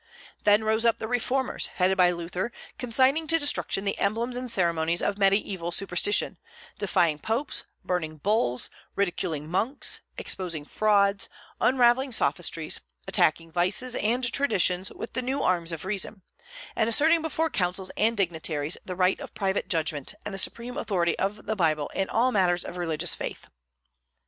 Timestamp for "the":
0.97-1.07, 3.85-3.99, 15.13-15.21, 18.83-18.95, 20.33-20.39, 21.45-21.55